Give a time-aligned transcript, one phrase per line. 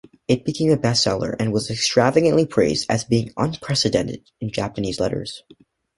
[0.27, 5.43] It became a best-seller and was extravagantly praised as being unprecedented in Japanese letters.